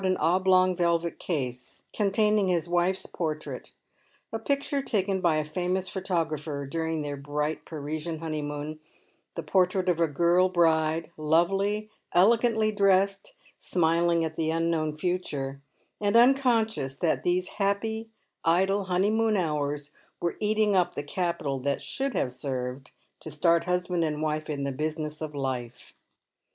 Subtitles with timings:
[0.03, 3.71] an oblong' velvet case, containing his wife's portrait—
[4.33, 8.79] a picture taken by a famous photographer during their bright Parisian honeymoon,—
[9.35, 15.61] the portrait of a girl bride, lovely, elegantly dressed, smiling at the unknown future,
[15.99, 18.09] and unconscious that these happy,
[18.43, 22.89] idle honeymoon hours were eating up the capital that should have served
[23.19, 25.93] to start husband and wife in the business of life.